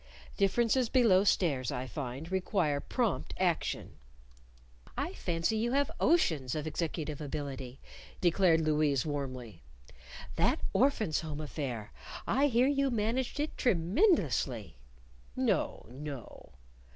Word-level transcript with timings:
"Differences 0.35 0.89
below 0.89 1.23
stairs, 1.23 1.71
I 1.71 1.85
find, 1.85 2.31
require 2.31 2.79
prompt 2.79 3.35
action." 3.37 3.99
"I 4.97 5.13
fancy 5.13 5.57
you 5.57 5.73
have 5.73 5.91
oceans 5.99 6.55
of 6.55 6.65
executive 6.65 7.21
ability," 7.21 7.79
declared 8.19 8.61
Louise, 8.61 9.05
warmly. 9.05 9.61
"That 10.37 10.59
Orphans' 10.73 11.19
Home 11.21 11.39
affair 11.39 11.91
I 12.25 12.47
hear 12.47 12.65
you 12.65 12.89
managed 12.89 13.39
it 13.39 13.55
tre_men_dously!" 13.57 14.73
"No! 15.35 15.85
No!" 15.91 16.53